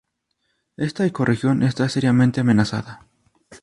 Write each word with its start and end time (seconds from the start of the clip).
Esta 0.77 1.05
ecorregión 1.05 1.61
está 1.61 1.87
seriamente 1.87 2.41
amenazada. 2.41 3.05